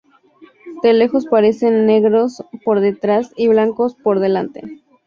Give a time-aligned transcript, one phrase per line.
[0.81, 4.81] De lejos parecen negros por detrás y blancos por delante.